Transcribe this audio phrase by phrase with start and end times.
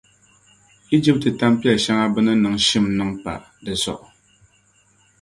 [0.95, 4.05] Ijipti tampiɛl’ shɛŋa bɛ ni niŋ shim niŋ pa di zuɣu.